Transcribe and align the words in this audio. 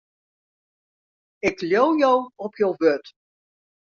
Ik 1.49 1.57
leau 1.69 1.89
jo 2.01 2.11
op 2.45 2.53
jo 2.59 2.69
wurd. 2.79 3.05